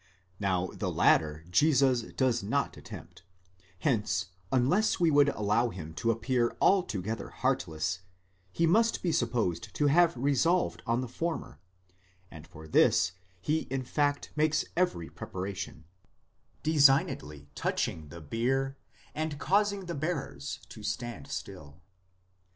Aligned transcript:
Now 0.39 0.65
the 0.73 0.89
latter 0.89 1.45
Jesus 1.51 2.01
does 2.01 2.41
not 2.41 2.75
attempt: 2.75 3.21
hence 3.81 4.29
unless 4.51 4.99
we 4.99 5.11
would 5.11 5.29
allow 5.29 5.69
him 5.69 5.93
to 5.93 6.09
appear 6.09 6.57
altogether 6.59 7.29
heartless, 7.29 7.99
he 8.51 8.65
must 8.65 9.03
be 9.03 9.11
supposed 9.11 9.75
to 9.75 9.85
have 9.85 10.17
resolved 10.17 10.81
on 10.87 11.01
the 11.01 11.07
former, 11.07 11.59
and 12.31 12.47
for 12.47 12.67
this 12.67 13.11
he 13.39 13.67
in 13.69 13.83
fact 13.83 14.31
makes 14.35 14.65
every 14.75 15.07
preparation, 15.07 15.85
designedly 16.63 17.49
touching 17.53 18.07
the 18.09 18.21
bier, 18.21 18.77
and 19.13 19.37
causing 19.37 19.85
the 19.85 19.93
bearers 19.93 20.61
to 20.69 20.81
stand 20.81 21.27
still. 21.27 21.79